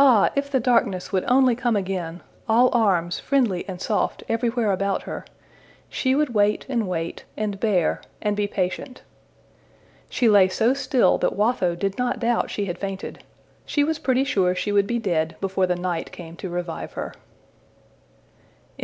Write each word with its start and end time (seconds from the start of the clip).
Ah, 0.00 0.30
if 0.34 0.50
the 0.50 0.58
darkness 0.58 1.12
would 1.12 1.22
only 1.28 1.54
come 1.54 1.76
again, 1.76 2.22
all 2.48 2.70
arms, 2.72 3.20
friendly 3.20 3.64
and 3.68 3.80
soft 3.80 4.24
everywhere 4.28 4.72
about 4.72 5.04
her! 5.04 5.24
She 5.88 6.16
would 6.16 6.34
wait 6.34 6.66
and 6.68 6.88
wait, 6.88 7.22
and 7.36 7.60
bear, 7.60 8.00
and 8.20 8.36
be 8.36 8.48
patient. 8.48 9.02
She 10.08 10.28
lay 10.28 10.48
so 10.48 10.74
still 10.74 11.18
that 11.18 11.36
Watho 11.36 11.76
did 11.76 11.96
not 11.96 12.18
doubt 12.18 12.50
she 12.50 12.64
had 12.64 12.78
fainted. 12.80 13.22
She 13.64 13.84
was 13.84 14.00
pretty 14.00 14.24
sure 14.24 14.56
she 14.56 14.72
would 14.72 14.88
be 14.88 14.98
dead 14.98 15.36
before 15.40 15.68
the 15.68 15.76
night 15.76 16.10
came 16.10 16.34
to 16.38 16.50
revive 16.50 16.94
her. 16.94 17.12
XVIII. 17.12 17.20